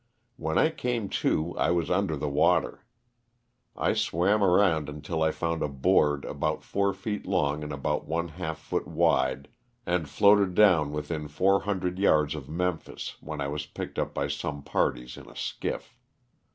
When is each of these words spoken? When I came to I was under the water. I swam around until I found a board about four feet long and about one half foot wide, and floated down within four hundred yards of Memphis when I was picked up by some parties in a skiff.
When 0.35 0.57
I 0.57 0.71
came 0.71 1.09
to 1.21 1.55
I 1.59 1.69
was 1.69 1.91
under 1.91 2.17
the 2.17 2.27
water. 2.27 2.83
I 3.77 3.93
swam 3.93 4.43
around 4.43 4.89
until 4.89 5.21
I 5.21 5.29
found 5.29 5.61
a 5.61 5.67
board 5.67 6.25
about 6.25 6.63
four 6.63 6.91
feet 6.91 7.27
long 7.27 7.61
and 7.63 7.71
about 7.71 8.07
one 8.07 8.29
half 8.29 8.57
foot 8.57 8.87
wide, 8.87 9.47
and 9.85 10.09
floated 10.09 10.55
down 10.55 10.91
within 10.91 11.27
four 11.27 11.59
hundred 11.59 11.99
yards 11.99 12.33
of 12.33 12.49
Memphis 12.49 13.17
when 13.21 13.39
I 13.41 13.47
was 13.47 13.67
picked 13.67 13.99
up 13.99 14.11
by 14.11 14.27
some 14.27 14.63
parties 14.63 15.17
in 15.17 15.29
a 15.29 15.35
skiff. 15.35 15.95